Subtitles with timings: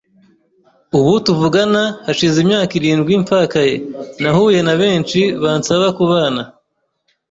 [0.97, 3.75] ubu tuvugana hashize imyaka irindwi mfakaye
[4.21, 6.41] nahuye na benshi bansaba kubana